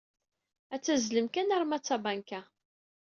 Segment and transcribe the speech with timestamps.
[0.73, 2.41] Ad tazzlem kan arma d tabanka.